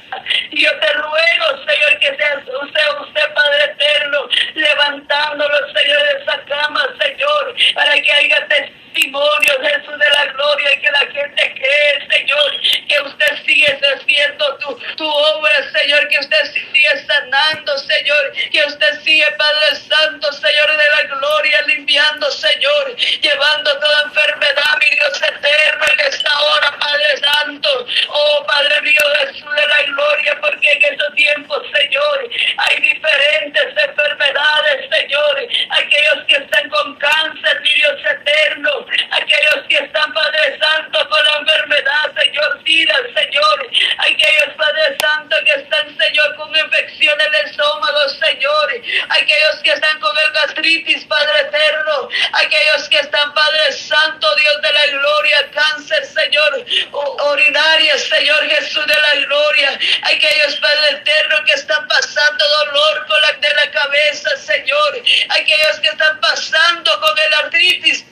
Y 0.52 0.64
yo 0.66 0.80
te 0.80 0.88
ruego, 0.94 1.66
Señor, 1.66 2.00
que 2.00 2.16
sea 2.18 2.44
usted, 2.62 3.00
usted, 3.02 3.34
Padre 3.34 3.64
eterno, 3.64 4.28
levantándolo, 4.56 5.74
Señor, 5.74 6.04
de 6.04 6.22
esa 6.22 6.44
cama, 6.46 6.84
Señor, 7.02 7.56
para 7.74 7.94
que 7.94 8.12
haya 8.12 8.48
testimonio, 8.48 9.54
Jesús 9.62 9.98
de 9.98 10.10
la 10.10 10.26
gloria, 10.34 10.76
y 10.76 10.82
que 10.82 10.92
la 10.92 11.00
gente 11.00 11.54
cree, 11.56 12.08
Señor, 12.12 12.62
que 12.88 13.02
usted 13.02 13.46
sigue 13.46 13.80
haciendo 13.96 14.58
tu, 14.58 14.76
tu 14.98 15.08
obra, 15.08 15.72
Señor, 15.72 16.08
que 16.10 16.20
usted 16.20 16.54
sigue 16.54 17.06
sanando, 17.08 17.78
Señor, 17.78 18.34
que 18.52 18.64
usted 18.66 19.02
sigue, 19.04 19.26
Padre 19.38 19.76
Santo, 19.76 20.32
Señor 20.34 20.72
de 20.72 20.84
la 20.96 21.16
gloria, 21.16 21.62
limpiando, 21.68 22.32
Señor, 22.32 22.96
llevando 22.96 23.80
toda 23.80 24.04
enfermedad, 24.04 24.78
mi 24.80 24.96
Dios 24.96 25.22
eterno, 25.22 25.86
en 25.94 26.00
esta 26.00 26.40
hora, 26.40 26.78
Padre 26.80 27.18
Santo, 27.18 27.86
oh 28.10 28.46
Padre 28.60 28.82
mío, 28.82 29.00
Jesús 29.20 29.56
de 29.56 29.68
la 29.68 29.82
gloria, 29.84 30.38
porque 30.42 30.70
en 30.70 30.92
estos 30.92 31.16
tiempos, 31.16 31.64
Señor, 31.74 32.30
hay 32.58 32.82
diferentes 32.82 33.68
enfermedades, 33.88 34.90
Señor, 34.92 35.48
aquellos 35.70 36.26
que 36.28 36.36
están 36.36 36.70
con 36.70 36.96
cáncer, 36.98 37.62
mi 37.62 37.74
Dios 37.74 38.02
eterno, 38.04 38.86
aquellos 39.12 39.66
que 39.70 39.76
están, 39.76 40.14
Padre 40.14 40.60
Santo, 40.60 41.08
con 41.08 41.24
la 41.24 41.38
enfermedad, 41.38 42.12
Señor, 42.22 42.64
vida, 42.64 42.96
Señor, 43.16 43.70
aquellos, 44.00 44.56
Padre 44.58 44.98
Santo, 45.00 45.36
que 45.46 45.62
están, 45.62 45.98
Señor, 45.98 46.36
con 46.36 46.50
infección 46.54 47.22
en 47.22 47.34
el 47.34 47.46
estómago, 47.46 48.10
Señor, 48.10 48.74
aquellos 49.08 49.56
que 49.64 49.72
están 49.72 50.00
con 50.02 50.18
el 50.18 50.32
gastritis, 50.34 51.06
Padre 51.06 51.42
eterno, 51.48 52.10
aquellos 52.34 52.90
que 52.90 53.00
están, 53.00 53.34
Padre 53.34 53.72
Santo, 53.72 54.36
Dios 54.36 54.62
de 54.62 54.74
la 54.74 54.86
gloria, 54.88 55.52
cáncer, 55.52 56.06
Señor, 56.06 56.66
orinaria, 56.92 57.98
Señor 57.98 58.50
Jesús 58.50 58.86
de 58.86 58.94
la 58.94 59.26
gloria, 59.26 59.80
aquellos, 60.04 60.56
Padre 60.60 60.90
eterno, 60.92 61.44
que 61.46 61.54
están 61.54 61.88
pasando 61.88 62.46
dolor 62.48 63.06
con 63.08 63.22
la 63.22 63.32
de 63.34 63.56
la 63.56 63.72
cabeza, 63.72 64.30
Señor, 65.10 65.28
aquellos 65.32 65.80
que 65.82 65.90
están 65.90 66.20
pasando 66.20 66.92
con 67.00 67.18
el 67.18 67.34
artritis, 67.46 68.06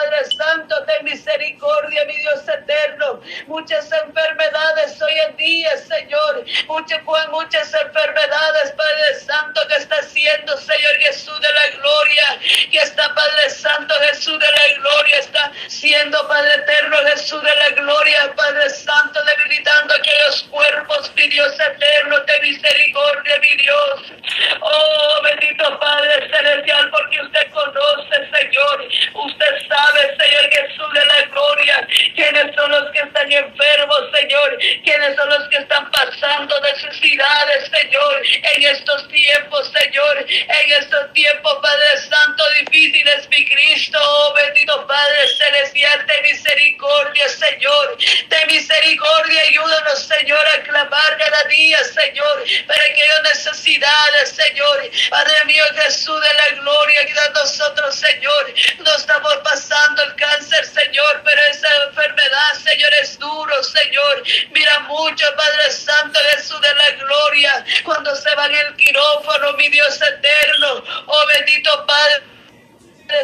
Padre 0.00 0.24
Santo, 0.34 0.80
de 0.86 1.00
misericordia, 1.02 2.04
mi 2.06 2.16
Dios 2.16 2.48
eterno. 2.48 3.20
Muchas 3.46 3.90
enfermedades 3.92 5.00
hoy 5.02 5.12
en 5.28 5.36
día, 5.36 5.76
Señor. 5.76 6.44
Muchas, 6.68 7.02
muchas 7.30 7.74
enfermedades, 7.74 8.72
Padre 8.72 9.14
Santo, 9.26 9.60
que 9.68 9.74
está 9.74 9.96
haciendo, 9.96 10.56
Señor 10.56 10.94
Jesús 11.00 11.38
de 11.40 11.52
la 11.52 11.66
gloria. 11.76 12.24
Que 12.70 12.78
está, 12.78 13.14
Padre 13.14 13.50
Santo, 13.50 13.94
Jesús 14.08 14.38
de 14.38 14.46
la 14.46 14.78
gloria. 14.78 15.18
Está 15.18 15.52
siendo, 15.68 16.28
Padre 16.28 16.54
eterno, 16.54 16.96
Jesús 17.08 17.42
de 17.42 17.56
la 17.56 17.70
gloria, 17.70 18.32
Padre 18.34 18.70
Santo, 18.70 19.20
debilitando 19.22 19.94
aquellos 19.94 20.42
cuerpos, 20.44 21.12
mi 21.14 21.28
Dios 21.28 21.52
eterno, 21.60 22.20
de 22.20 22.40
misericordia, 22.40 23.38
mi 23.40 23.56
Dios. 23.62 24.12
Oh, 24.60 25.22
bendito 25.22 25.78
Padre 25.78 26.30
celestial, 26.30 26.90
porque 26.90 27.20
usted 27.20 27.50
conoce, 27.50 28.30
Señor. 28.32 28.88
Usted 29.14 29.68
sabe 29.68 29.89
Señor 30.18 30.50
Jesús 30.52 30.92
de 30.92 31.04
la 31.06 31.22
gloria, 31.22 31.88
quiénes 32.14 32.54
son 32.54 32.70
los 32.70 32.90
que 32.92 33.00
están 33.00 33.32
enfermos, 33.32 34.00
Señor, 34.14 34.58
quiénes 34.84 35.16
son 35.16 35.28
los 35.28 35.48
que 35.48 35.56
están 35.56 35.90
pasando 35.90 36.60
necesidades, 36.60 37.70
Señor, 37.70 38.22
en 38.54 38.62
estos 38.62 39.08
tiempos, 39.08 39.72
Señor, 39.72 40.26
en 40.28 40.72
estos 40.72 41.12
tiempos, 41.12 41.58
Padre 41.62 41.98
Santo, 42.08 42.44
difíciles, 42.60 43.28
mi 43.28 43.44
Cristo, 43.44 43.98
oh 44.00 44.34
bendito 44.34 44.86
Padre 44.86 45.28
celestial, 45.28 46.06
de 46.06 46.22
misericordia, 46.22 47.28
Señor, 47.28 47.96
de 48.28 48.46
misericordia, 48.46 49.42
ayúdanos, 49.42 49.98
Señor, 50.06 50.46
a 50.46 50.62
clamar 50.62 51.18
cada 51.18 51.44
día, 51.44 51.82
Señor, 51.84 52.44
para 52.66 52.82
aquellas 52.84 53.22
necesidades, 53.34 54.28
Señor, 54.30 54.90
Padre 55.10 55.44
mío, 55.46 55.64
Jesús 55.74 56.20
de 56.20 56.34
la 56.34 56.60
gloria, 56.60 57.06
que 57.06 57.14
nosotros, 57.34 57.94
Señor, 57.94 58.54
no 58.78 58.96
estamos 58.96 59.36
pasando 59.44 59.79
el 60.06 60.14
cáncer, 60.16 60.64
Señor, 60.64 61.22
pero 61.24 61.40
esa 61.50 61.68
enfermedad, 61.88 62.52
Señor, 62.62 62.90
es 63.02 63.18
duro, 63.18 63.62
Señor. 63.62 64.22
Mira 64.52 64.80
mucho, 64.80 65.26
Padre 65.36 65.70
Santo, 65.70 66.18
Jesús 66.32 66.60
de 66.60 66.74
la 66.74 66.90
gloria, 66.90 67.64
cuando 67.84 68.14
se 68.14 68.34
va 68.34 68.46
en 68.46 68.54
el 68.54 68.76
quirófano, 68.76 69.52
mi 69.54 69.68
Dios 69.68 70.00
eterno, 70.00 70.84
oh 71.06 71.26
bendito 71.34 71.86
Padre 71.86 72.22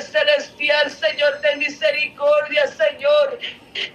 celestial, 0.02 0.90
Señor, 0.90 1.38
ten 1.42 1.58
misericordia, 1.58 2.66
Señor. 2.66 3.38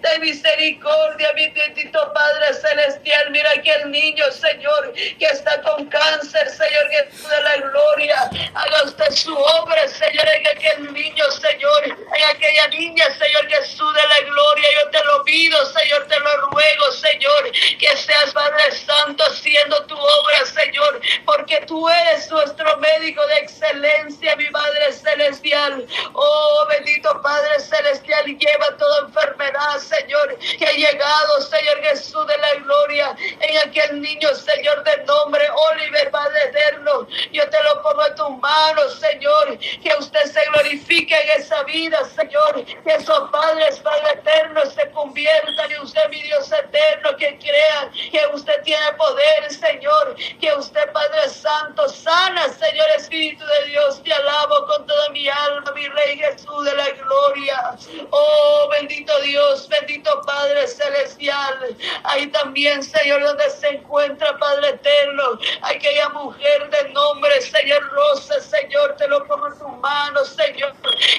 De 0.02 0.20
misericordia, 0.20 1.32
mi 1.34 1.48
bendito 1.50 2.14
Padre 2.14 2.54
Celestial. 2.54 3.32
Mira 3.32 3.52
aquel 3.52 3.92
niño, 3.92 4.26
Señor, 4.32 4.94
que 4.94 5.26
está 5.26 5.62
con 5.62 5.86
cáncer, 5.88 6.50
Señor, 6.50 6.90
Jesús 6.90 7.30
de 7.30 7.42
la 7.42 7.58
gloria. 7.58 8.30
Haga 8.54 8.84
usted 8.86 9.12
su 9.12 9.36
obra, 9.36 9.88
Señor, 9.88 10.28
en 10.28 10.48
aquel 10.48 10.94
niño, 10.94 11.32
Señor. 11.32 11.86
En 11.86 12.24
aquella 12.30 12.68
niña, 12.68 13.06
Señor 13.18 13.48
Jesús 13.48 13.94
de 13.94 14.08
la 14.08 14.20
gloria. 14.28 14.68
Yo 14.82 14.90
te 14.90 15.04
lo 15.06 15.24
pido, 15.24 15.66
Señor, 15.66 16.08
te 16.08 16.20
lo 16.20 16.38
ruego, 16.50 16.92
Señor, 16.92 17.52
que 17.80 17.98
seas 17.98 18.32
Padre 18.34 18.72
Santo 18.72 19.24
haciendo 19.24 19.86
tu 19.86 19.96
obra, 19.96 20.46
Señor, 20.46 21.02
porque 21.26 21.62
tú 21.68 21.88
eres 21.90 22.30
nuestro 22.30 22.78
médico 22.78 23.26
de 23.28 23.36
excelencia, 23.36 24.36
mi 24.36 24.46
Padre 24.46 24.94
Celestial. 24.94 25.86
Oh, 26.14 26.66
bendito 26.70 27.22
Padre 27.22 27.60
Celestial, 27.60 28.26
lleva 28.26 28.78
toda 28.78 29.08
enfermedad 29.08 29.71
Señor, 29.80 30.38
que 30.38 30.66
ha 30.66 30.72
llegado, 30.72 31.42
Señor 31.42 31.82
Jesús 31.84 32.28
de 32.28 32.38
la 32.38 32.54
gloria, 32.56 33.16
en 33.40 33.58
aquel 33.70 34.01
niño, 34.01 34.30
Señor, 34.36 34.84
de 34.84 35.04
nombre 35.06 35.48
Oliver, 35.72 36.12
Padre 36.12 36.44
eterno. 36.46 37.08
Yo 37.32 37.50
te 37.50 37.63
lo 37.63 37.82
pongo 37.82 38.06
en 38.06 38.16
tus 38.16 38.38
manos, 38.40 39.00
Señor, 39.00 39.58
que 39.58 39.94
usted 39.98 40.24
se 40.25 40.42
glorifique 40.51 41.16
en 41.16 41.42
esa 41.42 41.63
vida, 41.63 42.00
Señor, 42.06 42.66
que 42.66 42.94
esos 42.94 43.30
padres, 43.32 43.80
Padre 43.80 44.13
eterno, 44.13 44.66
se 44.66 44.90
conviertan 44.92 45.72
en 45.72 45.82
usted, 45.82 46.10
mi 46.10 46.22
Dios 46.22 46.51
eterno, 46.51 47.16
que 47.18 47.38
crean 47.38 47.92
que 48.12 48.25
usted 48.34 48.62
tiene 48.63 48.92
poder, 48.98 49.51
Señor, 49.51 50.16
que 50.40 50.54
usted, 50.54 50.92
Padre 50.92 51.30
Santo, 51.30 51.88
sana, 51.90 52.50
Señor 52.50 52.88
Espíritu 52.98 53.46
de 53.46 53.66
Dios, 53.70 54.01
te 54.04 54.13
alabo 54.13 54.66
con 54.68 54.86
toda 54.86 55.10
mi 55.10 55.28
alma, 55.28 55.72
mi 55.74 55.88
Rey 55.88 56.18
Jesús 56.18 56.66
de 56.66 56.74
la 56.75 56.90
gloria. 56.90 57.75
Oh, 58.10 58.70
bendito 58.72 59.20
Dios 59.22 59.61
bendito 59.68 60.22
Padre 60.25 60.68
Celestial. 60.68 61.75
Ahí 62.03 62.27
también, 62.27 62.84
Señor, 62.84 63.24
donde 63.24 63.50
se 63.50 63.68
encuentra, 63.70 64.38
Padre 64.38 64.70
Eterno, 64.70 65.39
aquella 65.62 66.10
mujer 66.10 66.70
de 66.70 66.89
nombre, 66.89 67.41
Señor 67.41 67.84
Rosa, 67.91 68.39
Señor, 68.41 68.96
te 68.98 69.08
lo 69.08 69.25
pongo 69.25 69.48
en 69.48 69.58
tus 69.58 69.77
manos, 69.80 70.30
Señor. 70.30 70.74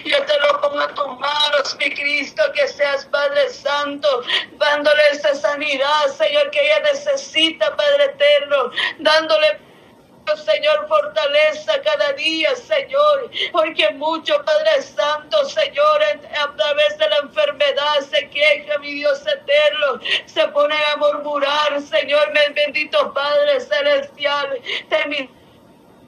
Yo 0.04 0.24
te 0.24 0.40
lo 0.40 0.60
pongo 0.60 0.82
en 0.82 0.94
tus 0.94 1.18
manos, 1.18 1.76
mi 1.78 1.94
Cristo, 1.94 2.42
que 2.54 2.68
seas 2.68 3.04
Padre 3.06 3.50
Santo, 3.50 4.22
dándole 4.52 5.02
esa 5.12 5.34
sanidad, 5.34 6.06
Señor, 6.16 6.50
que 6.50 6.60
ella 6.60 6.80
necesita, 6.92 7.74
Padre 7.76 8.04
Eterno, 8.04 8.70
dándole 8.98 9.58
Señor, 10.36 10.86
fortaleza 10.88 11.80
cada 11.82 12.12
día, 12.12 12.54
Señor, 12.56 13.30
porque 13.50 13.90
mucho, 13.90 14.42
Padre 14.44 14.82
Santo, 14.82 15.44
Señor, 15.46 16.02
a 16.02 16.56
través 16.56 16.98
de 16.98 17.08
la 17.08 17.18
enfermedad 17.18 18.00
se 18.00 18.28
queja, 18.30 18.78
mi 18.78 18.94
Dios 18.94 19.20
eterno, 19.26 20.00
se 20.26 20.46
pone 20.48 20.74
a 20.74 20.96
murmurar, 20.96 21.80
Señor, 21.80 22.32
bendito 22.54 23.12
Padre 23.12 23.60
Celestial, 23.60 24.60
te 24.88 25.06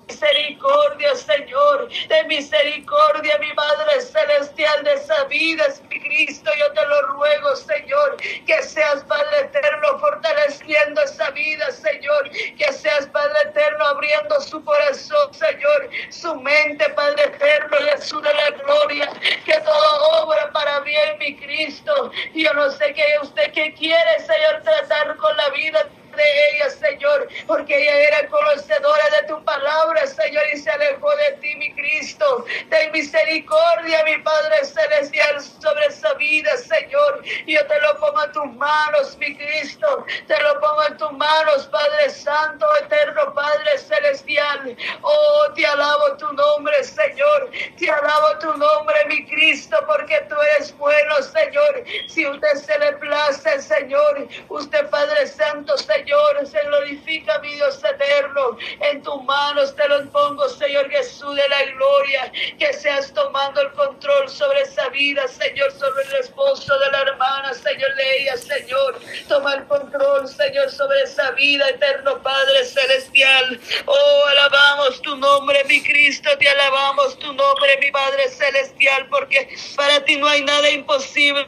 misericordia, 0.08 1.14
Señor, 1.16 1.88
de 2.08 2.25
misericordia, 2.25 3.38
mi 3.38 3.52
Madre 3.54 4.00
Celestial 4.00 4.84
de 4.84 4.94
esa 4.94 5.25
vida, 5.25 5.64
mi 5.88 6.00
Cristo, 6.00 6.50
yo 6.58 6.73
te 6.73 6.87
lo 6.87 7.02
ruego, 7.14 7.56
Señor, 7.56 8.16
que 8.46 8.62
seas 8.62 9.02
Padre 9.04 9.40
Eterno 9.40 9.99
fortaleciendo 9.99 11.00
esa 11.02 11.30
vida, 11.30 11.70
Señor, 11.70 12.30
que 12.30 12.73
seas 12.73 13.06
Padre 13.08 13.38
Eterno 13.46 13.84
abriendo 13.87 14.40
su 14.40 14.62
corazón, 14.64 15.32
Señor, 15.32 15.88
su 16.11 16.34
mente, 16.37 16.88
Padre 16.90 17.25
Eterno, 17.25 17.76
Jesús 17.90 18.23
de 18.23 18.34
la 18.34 18.50
gloria, 18.50 19.11
que 19.44 19.61
todo 19.61 20.25
obra 20.25 20.50
para 20.52 20.80
bien, 20.80 21.18
mi 21.18 21.37
Cristo, 21.37 22.11
yo 22.35 22.52
no 22.55 22.70
sé 22.70 22.92
qué 22.94 23.05
usted 23.22 23.52
que 23.52 23.72
quiere, 23.74 24.20
Señor, 24.20 24.62
tratar 24.62 25.16
con 25.16 25.37
la 25.37 25.48
vida 25.50 25.87
de 26.14 26.50
ella, 26.50 26.70
Señor, 26.70 27.29
porque 27.46 27.77
ella 27.77 28.09
era 28.09 28.29
conocedora 28.29 29.05
de 29.20 29.29
tu 29.29 29.44
palabra, 29.44 30.07
Señor, 30.07 30.42
y 30.53 30.59
se 30.59 30.70
alejó 30.70 31.11
de 31.16 31.33
ti, 31.40 31.55
mi 31.57 31.72
Cristo. 31.74 32.44
Ten 32.70 32.92
misericordia, 32.92 34.05
mi 34.05 34.18
Padre 34.18 34.64
Celestial, 34.64 35.40
sobre 35.40 35.87
esa 35.87 36.14
vida, 36.14 36.57
Señor. 36.57 37.22
Yo 37.46 37.66
te 37.66 37.81
lo 37.81 37.98
pongo 37.98 38.24
en 38.24 38.33
tus 38.33 38.53
manos, 38.55 39.16
mi 39.18 39.37
Cristo. 39.37 40.05
Te 40.27 40.40
lo 40.40 40.61
pongo 40.61 40.85
en 40.88 40.96
tus 40.96 41.12
manos, 41.12 41.66
Padre 41.66 42.11
Santo, 42.11 42.66
eterno 42.77 43.33
Padre 43.35 43.79
Celestial. 43.79 44.77
Oh, 45.03 45.53
te 45.55 45.66
alabo 45.66 46.16
tu 46.16 46.33
nombre, 46.33 46.83
Señor. 46.85 47.50
Te 47.79 47.90
alabo 47.90 48.38
tu 48.38 48.53
nombre, 48.57 49.05
mi 49.09 49.27
Cristo, 49.27 49.77
porque 49.87 50.24
tú 50.29 50.35
eres 50.55 50.77
bueno, 50.79 51.22
Señor. 51.22 51.85
Si 52.09 52.24
usted 52.35 52.55
se 52.55 52.79
le 52.79 52.92
place, 52.94 53.62
Señor, 53.62 54.29
usted, 54.49 54.88
Padre 54.90 55.27
Santo, 55.27 55.77
Señor 55.79 56.47
se 56.47 56.61
glorifica 56.64 57.38
mi 57.38 57.55
Dios 57.55 57.83
eterno. 57.83 58.57
En 58.81 59.03
tus 59.03 59.23
manos 59.25 59.75
te 59.75 59.88
lo 59.88 60.05
pongo, 60.11 60.49
Señor 60.49 60.90
Jesús 60.90 61.35
de 61.35 61.49
la 61.49 61.62
gloria, 61.73 62.33
que 62.59 62.73
seas 62.73 63.12
tomando 63.12 63.61
el 63.61 63.73
control 63.73 64.29
sobre 64.29 64.62
esa 64.62 64.88
vida, 64.88 65.27
Señor, 65.29 65.73
sobre 65.73 66.05
el 66.05 66.14
esposo 66.20 66.79
de 66.79 66.90
la 66.90 67.03
hermana, 67.03 67.55
Señor 67.55 67.94
de 67.97 68.37
Señor. 68.37 68.99
Toma 69.29 69.55
el 69.55 69.64
control, 69.64 70.29
Señor, 70.29 70.70
sobre 70.70 71.03
esa 71.03 71.31
vida, 71.33 71.68
eterno 71.68 72.23
Padre 72.23 72.64
celestial. 72.64 73.61
Oh, 73.87 74.25
alabamos 74.31 75.01
tu 75.03 75.16
nombre, 75.16 75.64
mi 75.64 75.83
Cristo, 75.83 76.31
te 76.38 76.49
alabamos 76.49 77.18
tu 77.18 77.33
nombre, 77.33 77.79
mi 77.81 77.90
Padre 77.90 78.29
celestial, 78.29 79.07
porque 79.09 79.57
para 79.77 80.05
ti 80.05 80.16
no 80.16 80.27
hay 80.27 80.42
nada 80.42 80.70
imposible. 80.70 81.47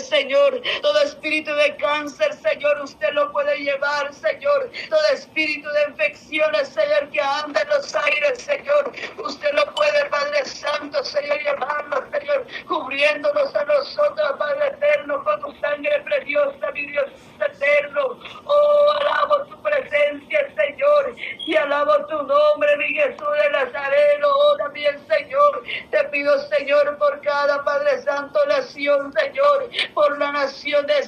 Señor. 0.00 0.60
Todo 0.82 1.00
espíritu 1.36 1.54
de 1.54 1.76
cáncer, 1.76 2.32
Señor, 2.34 2.80
usted 2.82 3.12
lo 3.12 3.30
puede 3.30 3.58
llevar, 3.58 4.12
Señor. 4.14 4.70
Todo 4.88 5.00
espíritu 5.12 5.68
de 5.68 5.90
infecciones, 5.90 6.68
Señor, 6.68 7.10
que 7.10 7.20
anda 7.20 7.60
en 7.60 7.68
los 7.68 7.94
aires, 7.94 8.40
Señor. 8.40 8.92
Usted 9.18 9.52
lo 9.52 9.74
puede, 9.74 10.06
Padre 10.06 10.44
Santo, 10.46 11.04
Señor, 11.04 11.38
llevarlo, 11.42 12.04
Señor, 12.10 12.46
cubriéndonos 12.66 13.54
a 13.54 13.64
nosotros, 13.64 14.32
Padre 14.38 14.68
eterno, 14.68 15.22
con 15.24 15.40
tu 15.42 15.60
sangre 15.60 16.00
preciosa, 16.04 16.70
mi 16.72 16.86
Dios 16.86 17.06
eterno. 17.38 18.18
Oh, 18.46 18.92
alabo 19.00 19.44
tu 19.46 19.62
presencia, 19.62 20.54
Señor, 20.56 21.14
y 21.46 21.56
alabo 21.56 22.06
tu 22.06 22.22
nombre, 22.22 22.76
mi 22.78 22.94
Jesús 22.94 23.28
de 23.42 23.50
Nazareno. 23.50 24.28
Oh, 24.28 24.56
también, 24.56 24.98
Señor, 25.06 25.62
te 25.90 26.02
pido, 26.04 26.38
Señor, 26.48 26.96
por 26.96 27.20
cada 27.20 27.62
Padre 27.62 28.00
Santo 28.02 28.38
nación, 28.46 29.12
Señor, 29.12 29.68
por 29.92 30.18
la 30.18 30.32
nación 30.32 30.86
de 30.86 30.98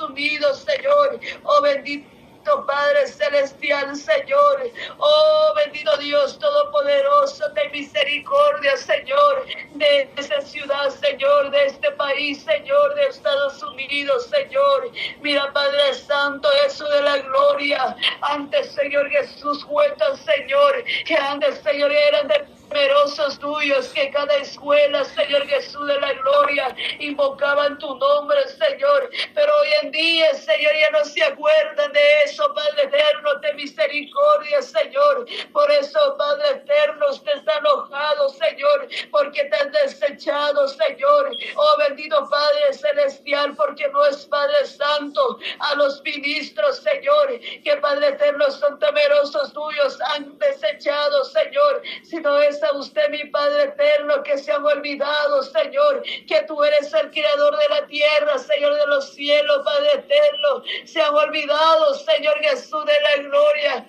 Unidos, 0.00 0.64
Señor. 0.66 1.20
Oh, 1.44 1.62
bendito. 1.62 2.20
Padre 2.66 3.06
Celestial, 3.06 3.94
Señor. 3.94 4.70
Oh, 4.98 5.54
bendito 5.56 5.96
Dios 5.98 6.38
Todopoderoso, 6.38 7.48
de 7.50 7.68
misericordia, 7.68 8.76
Señor, 8.76 9.46
de 9.74 10.10
esta 10.16 10.40
ciudad, 10.40 10.90
Señor, 10.90 11.50
de 11.50 11.66
este 11.66 11.90
país, 11.92 12.42
Señor, 12.42 12.94
de 12.94 13.02
Estados 13.02 13.62
Unidos, 13.62 14.26
Señor. 14.26 14.90
Mira, 15.20 15.52
Padre 15.52 15.94
Santo, 15.94 16.48
eso 16.66 16.88
de 16.88 17.02
la 17.02 17.18
gloria. 17.18 17.96
Antes, 18.22 18.72
Señor 18.72 19.08
Jesús, 19.10 19.64
cuenta, 19.66 20.16
Señor, 20.16 20.84
que 21.04 21.14
antes, 21.16 21.58
Señor, 21.58 21.92
eran 21.92 22.28
de 22.28 22.59
numerosos 22.70 23.38
tuyos 23.38 23.88
que 23.88 24.10
cada 24.10 24.34
escuela, 24.36 25.04
Señor 25.04 25.46
Jesús 25.48 25.86
de 25.86 26.00
la 26.00 26.12
gloria, 26.12 26.74
invocaban 27.00 27.78
tu 27.78 27.96
nombre, 27.96 28.38
Señor. 28.48 29.10
Pero 29.34 29.52
hoy 29.60 29.68
en 29.82 29.90
día, 29.90 30.32
Señor, 30.34 30.72
ya 30.80 30.90
no 30.90 31.04
se 31.04 31.22
acuerdan 31.22 31.92
de 31.92 32.22
eso, 32.24 32.52
Padre 32.54 32.84
eterno, 32.84 33.34
de 33.40 33.54
misericordia, 33.54 34.62
Señor. 34.62 35.26
Por 35.52 35.70
eso, 35.70 36.16
Padre 36.16 36.50
eterno, 36.50 37.06
usted 37.10 37.32
está 37.36 37.58
enojado, 37.58 38.28
Señor, 38.28 38.88
porque 39.10 39.44
te 39.44 39.56
has 39.56 39.72
desechado, 39.72 40.68
Señor. 40.68 41.30
Oh 41.56 41.76
bendito 41.78 42.28
Padre 42.30 42.72
celestial, 42.72 43.54
porque 43.56 43.88
no 43.88 44.06
es 44.06 44.24
Padre 44.26 44.64
Santo 44.66 45.38
a 45.58 45.74
los 45.74 46.02
ministros, 46.02 46.78
Señor, 46.78 47.40
que 47.64 47.76
Padre 47.78 48.08
eterno 48.08 48.50
son 48.50 48.78
temerosos 48.78 49.52
tuyos, 49.52 49.98
han 50.14 50.38
desechado, 50.38 51.24
Señor, 51.24 51.82
sino 52.04 52.38
es 52.38 52.59
a 52.62 52.76
usted, 52.76 53.08
mi 53.10 53.24
Padre 53.26 53.64
eterno, 53.64 54.22
que 54.22 54.38
se 54.38 54.52
han 54.52 54.64
olvidado, 54.64 55.42
Señor, 55.42 56.02
que 56.26 56.42
tú 56.46 56.62
eres 56.62 56.92
el 56.92 57.10
creador 57.10 57.56
de 57.58 57.68
la 57.68 57.86
tierra, 57.86 58.38
Señor 58.38 58.74
de 58.74 58.86
los 58.86 59.14
cielos, 59.14 59.62
Padre 59.64 59.92
eterno. 59.94 60.62
Se 60.84 61.00
han 61.00 61.14
olvidado, 61.14 61.94
Señor 61.94 62.38
Jesús 62.40 62.84
de 62.84 63.00
la 63.00 63.28
gloria. 63.28 63.86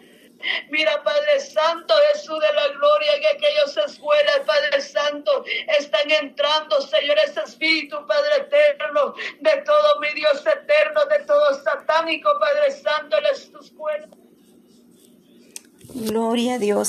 Mira, 0.70 1.04
Padre 1.04 1.40
Santo, 1.40 1.94
Jesús 2.14 2.40
de 2.40 2.54
la 2.54 2.68
gloria, 2.70 3.20
que 3.20 3.28
aquellas 3.28 3.78
escuelas, 3.78 4.40
Padre 4.46 4.82
Santo, 4.82 5.44
están 5.78 6.10
entrando, 6.10 6.82
Señor, 6.82 7.18
ese 7.24 7.42
espíritu, 7.42 7.98
Padre 8.08 8.38
eterno, 8.38 9.14
de 9.40 9.62
todo 9.62 10.00
mi 10.00 10.12
Dios 10.14 10.46
eterno, 10.46 11.06
de 11.06 11.20
todo 11.26 11.54
satánico, 11.64 12.30
Padre 12.40 12.72
Santo, 12.72 13.18
en 13.18 13.52
tus 13.52 13.66
escuelas. 13.68 14.10
Gloria 15.94 16.56
a 16.56 16.58
Dios, 16.58 16.88